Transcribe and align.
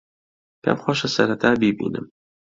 پێم 0.61 0.77
خۆشە 0.83 1.09
سەرەتا 1.15 1.49
بیبینم. 1.61 2.05